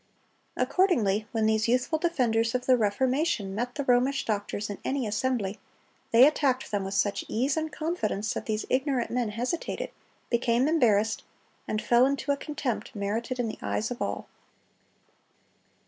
[0.57, 5.59] Accordingly, when these youthful defenders of the Reformation met the Romish doctors in any assembly,
[6.09, 9.91] they attacked them with such ease and confidence that these ignorant men hesitated,
[10.31, 11.21] became embarrassed,
[11.67, 14.25] and fell into a contempt merited in the eyes of all."